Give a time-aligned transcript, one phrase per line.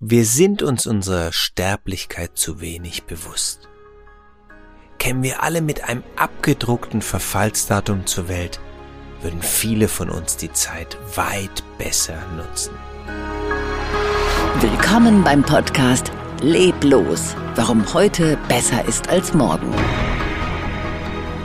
[0.00, 3.68] Wir sind uns unserer Sterblichkeit zu wenig bewusst.
[5.00, 8.60] Kämen wir alle mit einem abgedruckten Verfallsdatum zur Welt,
[9.22, 12.74] würden viele von uns die Zeit weit besser nutzen.
[14.60, 16.12] Willkommen beim Podcast
[16.42, 19.74] Leblos, warum heute besser ist als morgen.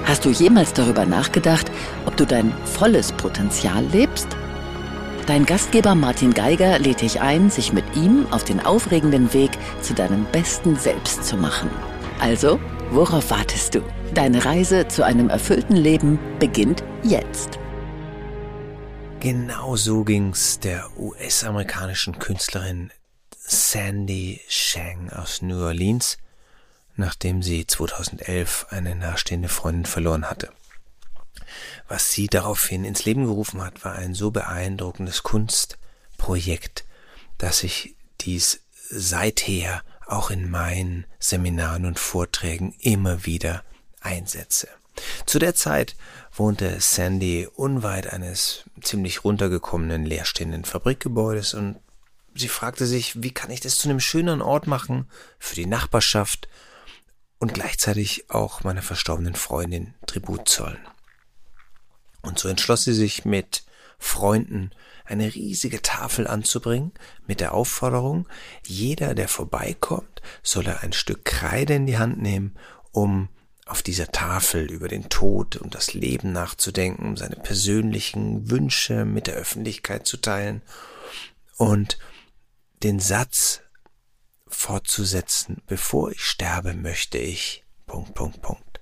[0.06, 1.72] Hast du jemals darüber nachgedacht,
[2.06, 4.28] ob du dein volles Potenzial lebst?
[5.26, 9.52] Dein Gastgeber Martin Geiger lädt dich ein, sich mit ihm auf den aufregenden Weg
[9.82, 11.70] zu deinem besten Selbst zu machen.
[12.20, 12.60] Also,
[12.92, 13.82] worauf wartest du?
[14.14, 17.57] Deine Reise zu einem erfüllten Leben beginnt jetzt.
[19.21, 22.92] Genau so ging's der US-amerikanischen Künstlerin
[23.38, 26.18] Sandy Shang aus New Orleans,
[26.97, 30.50] nachdem sie 2011 eine nahestehende Freundin verloren hatte.
[31.87, 36.86] Was sie daraufhin ins Leben gerufen hat, war ein so beeindruckendes Kunstprojekt,
[37.38, 43.63] dass ich dies seither auch in meinen Seminaren und Vorträgen immer wieder
[44.02, 44.67] einsetze.
[45.25, 45.95] Zu der Zeit
[46.35, 51.80] wohnte Sandy unweit eines ziemlich runtergekommenen leerstehenden Fabrikgebäudes und
[52.36, 56.47] sie fragte sich, wie kann ich das zu einem schöneren Ort machen für die Nachbarschaft
[57.39, 60.80] und gleichzeitig auch meiner verstorbenen Freundin Tribut zollen.
[62.23, 63.63] Und so entschloss sie sich mit
[63.99, 64.71] Freunden
[65.05, 66.93] eine riesige Tafel anzubringen
[67.27, 68.27] mit der Aufforderung,
[68.65, 72.55] jeder, der vorbeikommt, solle ein Stück Kreide in die Hand nehmen,
[72.91, 73.30] um
[73.65, 79.35] auf dieser Tafel über den Tod und das Leben nachzudenken, seine persönlichen Wünsche mit der
[79.35, 80.61] Öffentlichkeit zu teilen
[81.58, 81.97] und
[82.83, 83.61] den Satz
[84.47, 87.63] fortzusetzen, bevor ich sterbe, möchte ich.
[87.85, 88.72] Punkt, Punkt, Punkt.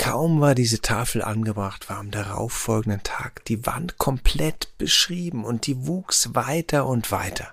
[0.00, 5.86] Kaum war diese Tafel angebracht, war am darauffolgenden Tag die Wand komplett beschrieben und die
[5.86, 7.52] wuchs weiter und weiter.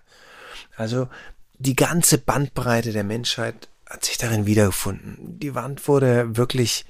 [0.77, 1.09] Also
[1.57, 5.37] die ganze Bandbreite der Menschheit hat sich darin wiedergefunden.
[5.41, 6.85] Die Wand wurde wirklich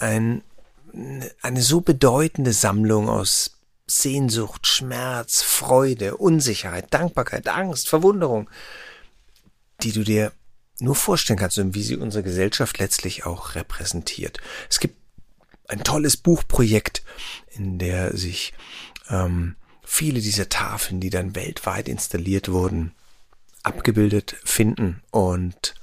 [0.00, 0.42] ein,
[1.40, 8.50] eine so bedeutende Sammlung aus Sehnsucht, Schmerz, Freude, Unsicherheit, Dankbarkeit, Angst, Verwunderung,
[9.80, 10.30] die du dir
[10.80, 14.38] nur vorstellen kannst und wie sie unsere Gesellschaft letztlich auch repräsentiert.
[14.70, 14.96] Es gibt
[15.66, 17.02] ein tolles Buchprojekt,
[17.50, 18.54] in der sich
[19.10, 22.92] ähm, viele dieser Tafeln, die dann weltweit installiert wurden,
[23.62, 25.74] abgebildet finden und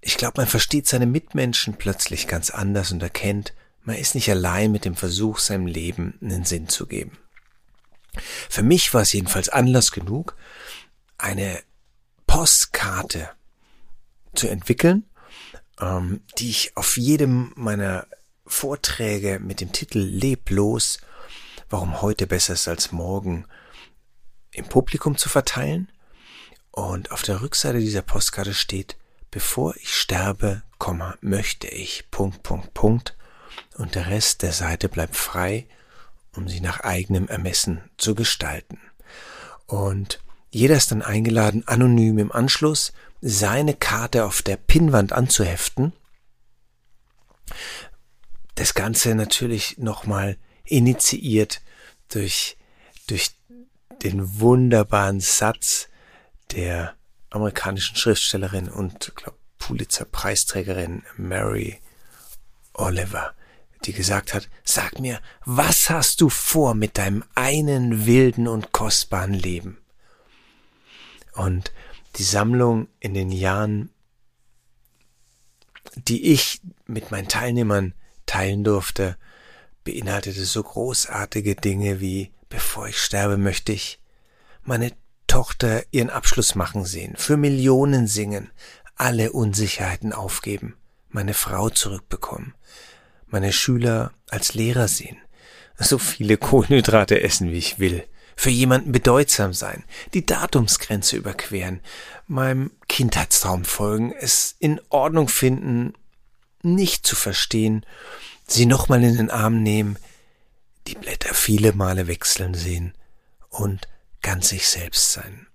[0.00, 3.52] ich glaube, man versteht seine Mitmenschen plötzlich ganz anders und erkennt,
[3.82, 7.18] man ist nicht allein mit dem Versuch, seinem Leben einen Sinn zu geben.
[8.48, 10.36] Für mich war es jedenfalls Anlass genug,
[11.18, 11.60] eine
[12.26, 13.30] Postkarte
[14.34, 15.04] zu entwickeln,
[15.80, 18.06] ähm, die ich auf jedem meiner
[18.46, 20.98] Vorträge mit dem Titel Leblos,
[21.68, 23.46] warum heute besser ist als morgen,
[24.50, 25.90] im Publikum zu verteilen.
[26.70, 28.96] Und auf der Rückseite dieser Postkarte steht,
[29.30, 30.62] bevor ich sterbe,
[31.20, 33.16] möchte ich, Punkt, Punkt, Punkt.
[33.76, 35.66] Und der Rest der Seite bleibt frei,
[36.34, 38.80] um sie nach eigenem Ermessen zu gestalten.
[39.66, 45.92] Und jeder ist dann eingeladen, anonym im Anschluss seine Karte auf der Pinnwand anzuheften.
[48.54, 51.60] Das Ganze natürlich nochmal initiiert
[52.08, 52.56] durch,
[53.06, 53.32] durch
[54.02, 55.88] den wunderbaren Satz
[56.52, 56.94] der
[57.30, 59.12] amerikanischen Schriftstellerin und
[59.58, 61.80] Pulitzer-Preisträgerin Mary
[62.72, 63.34] Oliver,
[63.84, 69.34] die gesagt hat, sag mir, was hast du vor mit deinem einen wilden und kostbaren
[69.34, 69.78] Leben?
[71.34, 71.72] Und
[72.18, 73.90] die Sammlung in den Jahren,
[75.94, 77.94] die ich mit meinen Teilnehmern
[78.26, 79.16] teilen durfte,
[79.84, 84.00] beinhaltete so großartige Dinge wie, bevor ich sterbe, möchte ich
[84.62, 84.92] meine
[85.26, 88.50] Tochter ihren Abschluss machen sehen, für Millionen singen,
[88.96, 90.76] alle Unsicherheiten aufgeben,
[91.08, 92.54] meine Frau zurückbekommen,
[93.28, 95.16] meine Schüler als Lehrer sehen,
[95.78, 98.04] so viele Kohlenhydrate essen, wie ich will,
[98.38, 99.82] für jemanden bedeutsam sein,
[100.14, 101.80] die Datumsgrenze überqueren,
[102.28, 105.94] meinem Kindheitstraum folgen, es in Ordnung finden,
[106.62, 107.84] nicht zu verstehen,
[108.46, 109.98] sie nochmal in den Arm nehmen,
[110.86, 112.94] die Blätter viele Male wechseln sehen
[113.48, 113.88] und
[114.22, 115.48] ganz sich selbst sein.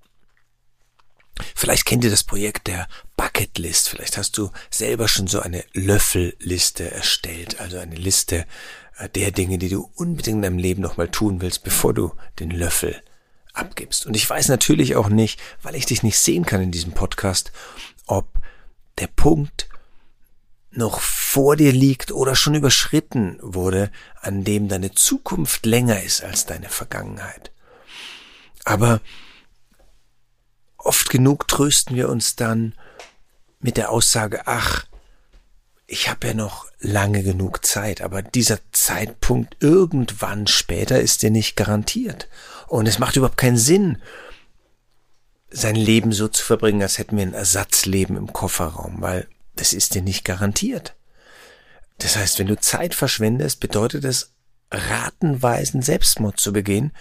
[1.55, 3.87] Vielleicht kennt ihr das Projekt der Bucketlist.
[3.87, 8.45] Vielleicht hast du selber schon so eine Löffelliste erstellt, also eine Liste
[9.15, 13.01] der Dinge, die du unbedingt in deinem Leben nochmal tun willst, bevor du den Löffel
[13.53, 14.05] abgibst.
[14.05, 17.51] Und ich weiß natürlich auch nicht, weil ich dich nicht sehen kann in diesem Podcast,
[18.05, 18.27] ob
[18.99, 19.69] der Punkt
[20.71, 23.91] noch vor dir liegt oder schon überschritten wurde,
[24.21, 27.51] an dem deine Zukunft länger ist als deine Vergangenheit.
[28.65, 29.01] Aber
[30.77, 32.73] oft genug trösten wir uns dann
[33.59, 34.85] mit der Aussage, ach,
[35.93, 41.55] ich habe ja noch lange genug Zeit, aber dieser Zeitpunkt irgendwann später ist dir nicht
[41.55, 42.27] garantiert.
[42.67, 44.01] Und es macht überhaupt keinen Sinn,
[45.51, 49.93] sein Leben so zu verbringen, als hätten wir ein Ersatzleben im Kofferraum, weil das ist
[49.93, 50.95] dir nicht garantiert.
[51.99, 54.31] Das heißt, wenn du Zeit verschwendest, bedeutet es,
[54.71, 56.91] ratenweisen Selbstmord zu begehen,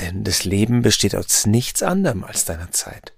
[0.00, 3.14] denn das Leben besteht aus nichts anderem als deiner Zeit.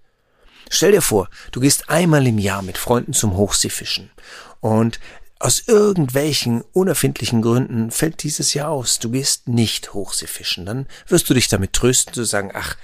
[0.70, 4.10] Stell dir vor, du gehst einmal im Jahr mit Freunden zum Hochseefischen
[4.60, 5.00] und
[5.40, 8.98] aus irgendwelchen unerfindlichen Gründen fällt dieses Jahr aus.
[8.98, 10.66] Du gehst nicht Hochseefischen.
[10.66, 12.76] Dann wirst du dich damit trösten zu sagen, ach,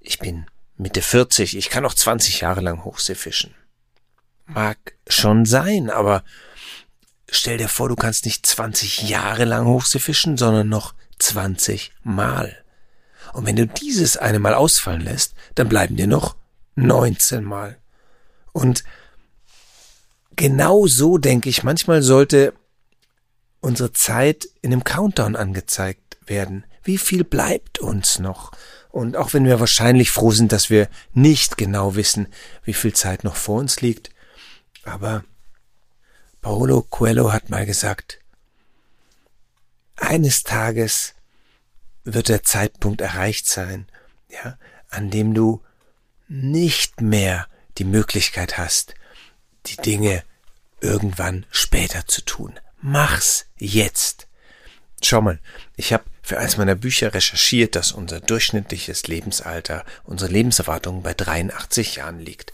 [0.00, 0.46] ich bin
[0.78, 3.54] Mitte 40, ich kann noch 20 Jahre lang Hochseefischen.
[4.46, 4.78] Mag
[5.08, 6.22] schon sein, aber
[7.30, 12.56] stell dir vor, du kannst nicht 20 Jahre lang Hochseefischen, sondern noch 20 Mal.
[13.32, 16.36] Und wenn du dieses eine Mal ausfallen lässt, dann bleiben dir noch
[16.76, 17.76] 19 Mal.
[18.52, 18.84] Und
[20.36, 22.52] genau so denke ich, manchmal sollte
[23.60, 26.64] unsere Zeit in einem Countdown angezeigt werden.
[26.84, 28.52] Wie viel bleibt uns noch?
[28.90, 32.28] Und auch wenn wir wahrscheinlich froh sind, dass wir nicht genau wissen,
[32.64, 34.10] wie viel Zeit noch vor uns liegt,
[34.84, 35.24] aber
[36.40, 38.20] Paolo Coelho hat mal gesagt,
[39.96, 41.14] eines Tages
[42.04, 43.88] wird der Zeitpunkt erreicht sein,
[44.28, 44.56] ja,
[44.88, 45.60] an dem du
[46.28, 47.48] nicht mehr
[47.78, 48.94] die Möglichkeit hast,
[49.66, 50.22] die Dinge
[50.80, 52.58] irgendwann später zu tun.
[52.80, 54.26] Mach's jetzt.
[55.02, 55.38] Schau mal,
[55.76, 61.96] ich habe für eins meiner Bücher recherchiert, dass unser durchschnittliches Lebensalter, unsere Lebenserwartung bei 83
[61.96, 62.52] Jahren liegt.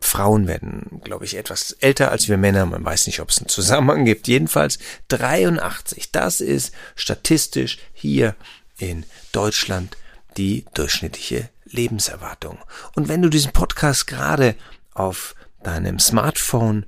[0.00, 2.66] Frauen werden, glaube ich, etwas älter als wir Männer.
[2.66, 4.28] Man weiß nicht, ob es einen Zusammenhang gibt.
[4.28, 4.78] Jedenfalls
[5.08, 6.10] 83.
[6.10, 8.34] Das ist statistisch hier
[8.78, 9.96] in Deutschland
[10.36, 12.58] die durchschnittliche Lebenserwartung.
[12.94, 14.54] Und wenn du diesen Podcast gerade
[14.92, 16.86] auf deinem Smartphone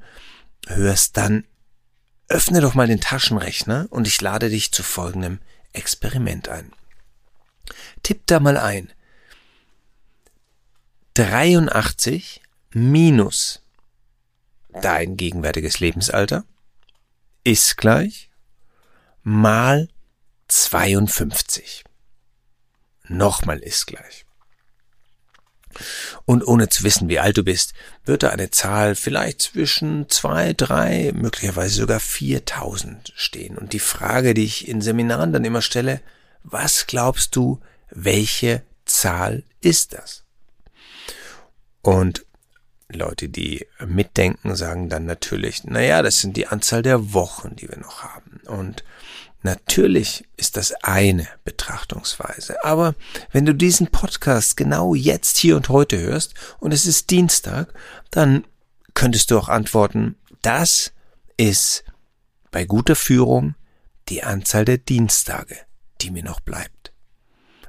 [0.67, 1.45] hörst, dann
[2.29, 5.41] öffne doch mal den Taschenrechner und ich lade dich zu folgendem
[5.73, 6.73] Experiment ein.
[8.03, 8.93] Tipp da mal ein.
[11.15, 12.43] 83
[12.73, 13.63] minus
[14.69, 16.45] dein gegenwärtiges Lebensalter
[17.45, 18.31] ist gleich
[19.23, 19.89] mal
[20.49, 21.85] 52.
[23.09, 24.27] Nochmal ist gleich.
[26.25, 27.75] Und ohne zu wissen, wie alt du bist,
[28.05, 33.57] wird da eine Zahl vielleicht zwischen zwei, drei, möglicherweise sogar 4000 stehen.
[33.57, 36.01] Und die Frage, die ich in Seminaren dann immer stelle,
[36.43, 37.61] was glaubst du,
[37.91, 40.25] welche Zahl ist das?
[41.83, 42.25] Und
[42.89, 47.79] Leute, die mitdenken, sagen dann natürlich, naja, das sind die Anzahl der Wochen, die wir
[47.79, 48.41] noch haben.
[48.47, 48.85] Und
[49.45, 52.95] Natürlich ist das eine Betrachtungsweise, aber
[53.31, 57.75] wenn du diesen Podcast genau jetzt, hier und heute hörst und es ist Dienstag,
[58.11, 58.47] dann
[58.95, 60.95] könntest du auch antworten, das
[61.37, 61.85] ist
[62.53, 63.55] bei guter Führung
[64.09, 65.59] die Anzahl der Dienstage,
[66.01, 66.95] die mir noch bleibt.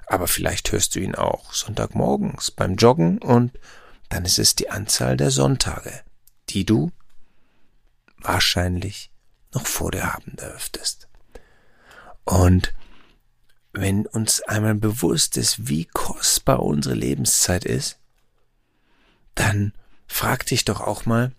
[0.07, 3.51] Aber vielleicht hörst du ihn auch Sonntagmorgens beim Joggen und
[4.07, 6.03] dann ist es die Anzahl der Sonntage,
[6.47, 6.93] die du
[8.19, 9.11] wahrscheinlich
[9.53, 11.09] noch vor dir haben dürftest.
[12.25, 12.73] Und
[13.71, 17.99] wenn uns einmal bewusst ist, wie kostbar unsere Lebenszeit ist,
[19.35, 19.73] dann
[20.07, 21.31] frag dich doch auch mal,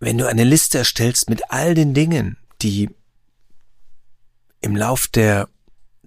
[0.00, 2.90] wenn du eine Liste erstellst mit all den Dingen, die
[4.60, 5.48] im Lauf der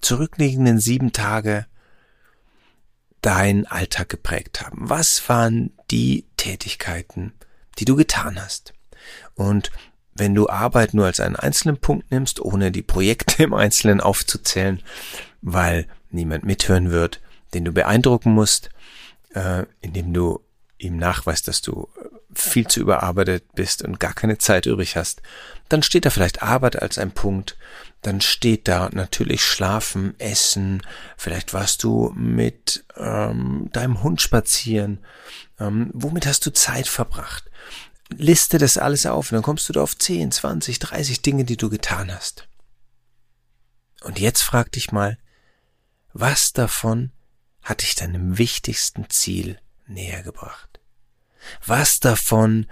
[0.02, 1.66] zurückliegenden sieben Tage
[3.22, 4.90] deinen Alltag geprägt haben.
[4.90, 7.34] Was waren die Tätigkeiten,
[7.78, 8.74] die du getan hast?
[9.36, 9.72] Und
[10.13, 14.82] wenn du Arbeit nur als einen einzelnen Punkt nimmst, ohne die Projekte im Einzelnen aufzuzählen,
[15.41, 17.22] weil niemand mithören wird,
[17.53, 18.70] den du beeindrucken musst,
[19.34, 20.41] äh, indem du
[20.77, 21.88] ihm nachweist, dass du
[22.34, 25.22] viel zu überarbeitet bist und gar keine Zeit übrig hast,
[25.70, 27.58] dann steht da vielleicht Arbeit als ein Punkt,
[28.01, 30.82] dann steht da natürlich Schlafen, Essen,
[31.18, 35.00] vielleicht warst du mit ähm, deinem Hund spazieren,
[35.60, 37.46] ähm, womit hast du Zeit verbracht?
[38.18, 41.58] Liste das alles auf und dann kommst du da auf 10, 20, 30 Dinge, die
[41.58, 42.48] du getan hast.
[44.01, 45.18] Und jetzt frag dich mal,
[46.13, 47.12] was davon
[47.62, 50.80] hat dich deinem wichtigsten Ziel näher gebracht?
[51.65, 52.68] Was davon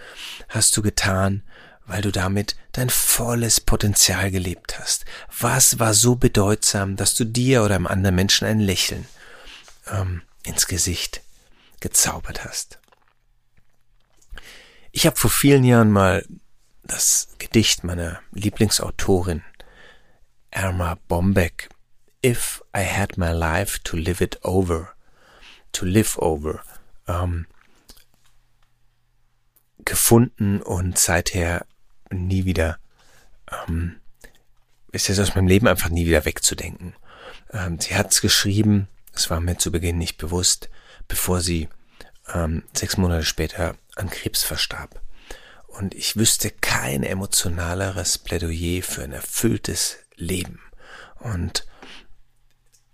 [0.47, 1.43] hast du getan,
[1.85, 5.05] weil du damit dein volles Potenzial gelebt hast?
[5.39, 9.07] Was war so bedeutsam, dass du dir oder einem anderen Menschen ein Lächeln
[9.87, 11.21] ähm, ins Gesicht
[11.79, 12.79] gezaubert hast?
[14.91, 16.25] Ich habe vor vielen Jahren mal
[16.83, 19.43] das Gedicht meiner Lieblingsautorin
[20.49, 21.69] Erma Bombeck
[22.25, 24.93] If I Had My Life to Live It Over
[25.73, 26.63] to Live Over
[27.07, 27.45] ähm,
[29.85, 31.65] gefunden und seither
[32.09, 32.79] nie wieder
[33.67, 33.99] ähm,
[34.91, 36.95] ist jetzt aus meinem Leben einfach nie wieder wegzudenken.
[37.51, 40.69] Ähm, sie hat es geschrieben, es war mir zu Beginn nicht bewusst,
[41.07, 41.69] bevor sie
[42.33, 45.01] ähm, sechs Monate später an Krebs verstarb.
[45.67, 50.59] Und ich wüsste kein emotionaleres Plädoyer für ein erfülltes Leben.
[51.19, 51.65] Und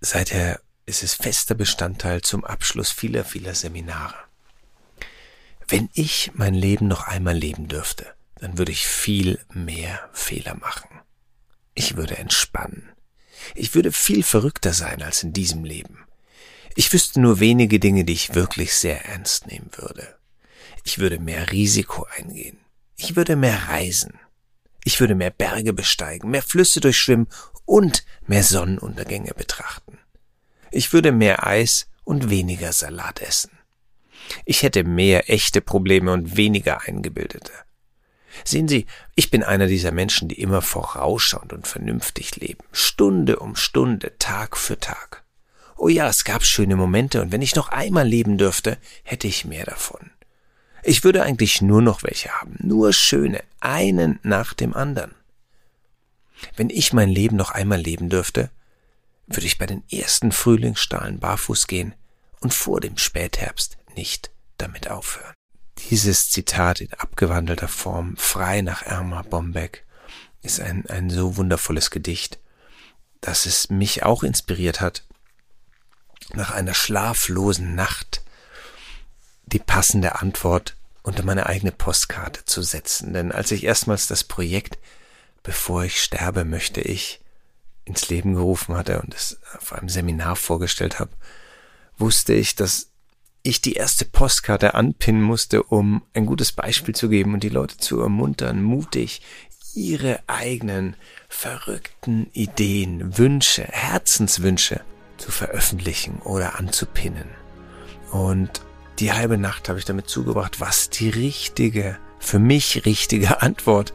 [0.02, 4.16] seither ist es fester Bestandteil zum Abschluss vieler, vieler Seminare.
[5.68, 10.90] Wenn ich mein Leben noch einmal leben dürfte, dann würde ich viel mehr Fehler machen.
[11.74, 12.92] Ich würde entspannen.
[13.56, 16.06] Ich würde viel verrückter sein als in diesem Leben.
[16.76, 20.15] Ich wüsste nur wenige Dinge, die ich wirklich sehr ernst nehmen würde.
[20.86, 22.60] Ich würde mehr Risiko eingehen.
[22.96, 24.20] Ich würde mehr reisen.
[24.84, 27.28] Ich würde mehr Berge besteigen, mehr Flüsse durchschwimmen
[27.66, 29.98] und mehr Sonnenuntergänge betrachten.
[30.72, 33.52] Ich würde mehr Eis und weniger Salat essen.
[34.46, 37.52] Ich hätte mehr echte Probleme und weniger eingebildete.
[38.44, 43.56] Sehen Sie, ich bin einer dieser Menschen, die immer vorausschauend und vernünftig leben, Stunde um
[43.56, 45.24] Stunde, Tag für Tag.
[45.78, 49.46] Oh ja, es gab schöne Momente, und wenn ich noch einmal leben dürfte, hätte ich
[49.46, 50.12] mehr davon.
[50.88, 55.16] Ich würde eigentlich nur noch welche haben, nur schöne, einen nach dem anderen.
[56.56, 58.52] Wenn ich mein Leben noch einmal leben dürfte,
[59.26, 61.96] würde ich bei den ersten Frühlingsstrahlen barfuß gehen
[62.40, 65.34] und vor dem Spätherbst nicht damit aufhören.
[65.90, 69.88] Dieses Zitat in abgewandelter Form, frei nach Erma Bombeck,
[70.44, 72.38] ist ein, ein so wundervolles Gedicht,
[73.22, 75.04] dass es mich auch inspiriert hat,
[76.34, 78.15] nach einer schlaflosen Nacht
[79.56, 83.14] die passende Antwort unter meine eigene Postkarte zu setzen.
[83.14, 84.78] Denn als ich erstmals das Projekt,
[85.44, 87.22] bevor ich sterbe, möchte ich
[87.86, 91.12] ins Leben gerufen hatte und es auf einem Seminar vorgestellt habe,
[91.98, 92.90] wusste ich, dass
[93.44, 97.78] ich die erste Postkarte anpinnen musste, um ein gutes Beispiel zu geben und die Leute
[97.78, 99.22] zu ermuntern, mutig
[99.74, 100.98] ihre eigenen
[101.30, 104.82] verrückten Ideen, Wünsche, Herzenswünsche
[105.18, 107.30] zu veröffentlichen oder anzupinnen.
[108.12, 108.66] Und
[109.00, 113.94] die halbe Nacht habe ich damit zugebracht, was die richtige, für mich richtige Antwort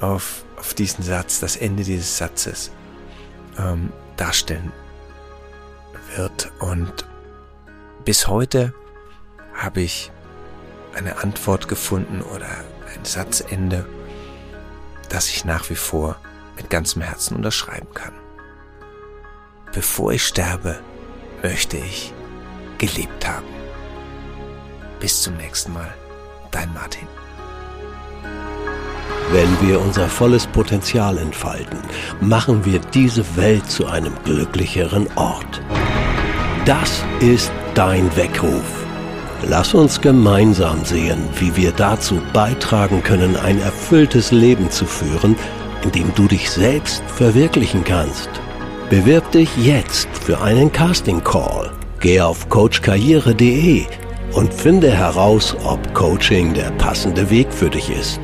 [0.00, 2.70] auf, auf diesen Satz, das Ende dieses Satzes
[3.58, 4.72] ähm, darstellen
[6.16, 6.50] wird.
[6.60, 7.06] Und
[8.04, 8.72] bis heute
[9.54, 10.10] habe ich
[10.94, 12.48] eine Antwort gefunden oder
[12.94, 13.86] ein Satzende,
[15.08, 16.16] das ich nach wie vor
[16.56, 18.14] mit ganzem Herzen unterschreiben kann.
[19.72, 20.80] Bevor ich sterbe,
[21.42, 22.12] möchte ich
[22.78, 23.46] gelebt haben.
[25.00, 25.94] Bis zum nächsten Mal.
[26.50, 27.06] Dein Martin.
[29.30, 31.78] Wenn wir unser volles Potenzial entfalten,
[32.20, 35.60] machen wir diese Welt zu einem glücklicheren Ort.
[36.64, 38.86] Das ist dein Weckruf.
[39.46, 45.36] Lass uns gemeinsam sehen, wie wir dazu beitragen können, ein erfülltes Leben zu führen,
[45.84, 48.30] in dem du dich selbst verwirklichen kannst.
[48.90, 51.70] Bewirb dich jetzt für einen Casting Call.
[52.00, 53.86] Geh auf coachkarriere.de
[54.32, 58.20] und finde heraus, ob Coaching der passende Weg für dich ist.